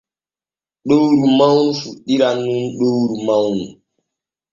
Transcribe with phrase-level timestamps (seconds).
[0.87, 3.65] Ɗoyru mawnu fuɗɗiran nun ɗoyru mawnu.